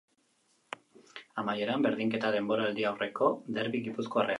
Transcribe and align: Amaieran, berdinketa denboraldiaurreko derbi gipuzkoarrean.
Amaieran, 1.43 1.85
berdinketa 1.89 2.35
denboraldiaurreko 2.39 3.33
derbi 3.61 3.89
gipuzkoarrean. 3.91 4.29